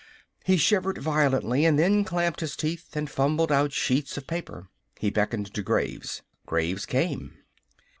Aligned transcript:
He 0.43 0.57
shivered 0.57 0.97
violently, 0.97 1.63
and 1.63 1.77
then 1.77 2.03
clamped 2.03 2.39
his 2.39 2.55
teeth 2.55 2.95
and 2.95 3.07
fumbled 3.07 3.51
out 3.51 3.71
sheets 3.71 4.17
of 4.17 4.25
paper. 4.25 4.67
He 4.97 5.11
beckoned 5.11 5.53
to 5.53 5.61
Graves. 5.61 6.23
Graves 6.47 6.87
came. 6.87 7.37